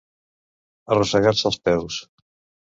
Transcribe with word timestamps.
Arrossegar-se 0.95 1.45
als 1.51 1.61
peus. 1.69 2.01